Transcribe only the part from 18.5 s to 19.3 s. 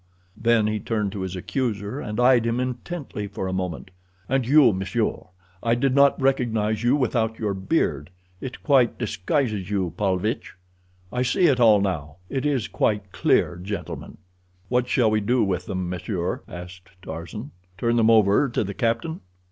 the captain?"